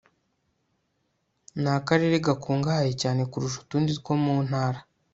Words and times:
ni 1.61 1.69
akarere 1.77 2.15
gakungahaye 2.25 2.91
cyane 3.01 3.21
kurusha 3.31 3.57
utundi 3.63 3.91
two 4.03 4.13
mu 4.25 4.35
ntara 4.47 4.79